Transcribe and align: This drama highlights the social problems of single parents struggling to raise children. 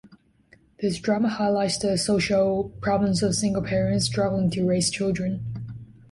This 0.79 0.97
drama 0.97 1.29
highlights 1.29 1.77
the 1.77 1.95
social 1.95 2.69
problems 2.81 3.21
of 3.21 3.35
single 3.35 3.61
parents 3.61 4.05
struggling 4.07 4.49
to 4.49 4.67
raise 4.67 4.89
children. 4.89 5.45